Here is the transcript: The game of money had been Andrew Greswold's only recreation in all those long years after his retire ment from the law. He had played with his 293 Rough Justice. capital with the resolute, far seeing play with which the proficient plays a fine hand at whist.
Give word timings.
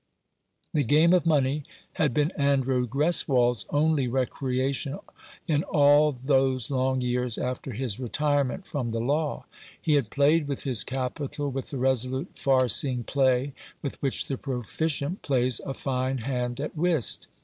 The 0.73 0.83
game 0.83 1.13
of 1.13 1.27
money 1.27 1.63
had 1.93 2.11
been 2.11 2.31
Andrew 2.31 2.87
Greswold's 2.87 3.67
only 3.69 4.07
recreation 4.07 4.97
in 5.45 5.61
all 5.65 6.11
those 6.13 6.71
long 6.71 7.01
years 7.01 7.37
after 7.37 7.73
his 7.73 7.99
retire 7.99 8.43
ment 8.43 8.65
from 8.65 8.89
the 8.89 8.99
law. 8.99 9.45
He 9.79 9.93
had 9.93 10.09
played 10.09 10.47
with 10.47 10.63
his 10.63 10.83
293 10.83 10.85
Rough 10.89 11.25
Justice. 11.27 11.35
capital 11.35 11.51
with 11.51 11.69
the 11.69 11.77
resolute, 11.77 12.31
far 12.35 12.67
seeing 12.67 13.03
play 13.03 13.53
with 13.83 14.01
which 14.01 14.25
the 14.25 14.39
proficient 14.39 15.21
plays 15.21 15.61
a 15.67 15.75
fine 15.75 16.17
hand 16.17 16.59
at 16.59 16.75
whist. 16.75 17.27